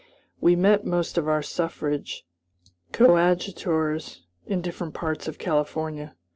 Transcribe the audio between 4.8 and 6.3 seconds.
parts of California.